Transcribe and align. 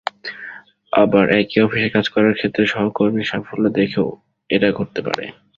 আবার 0.93 1.25
একই 1.33 1.59
অফিসে 1.61 1.89
কাজ 1.89 2.05
করার 2.09 2.33
ক্ষেত্রে 2.33 2.63
সহকর্মীর 2.65 3.29
সাফল্য 3.31 3.65
দেখেও 3.79 4.07
এটা 4.49 4.67
ঘটতে 4.71 4.99
পারে। 5.07 5.25